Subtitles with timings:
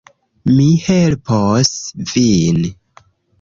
[0.51, 1.69] Mi helpos
[2.15, 2.59] vin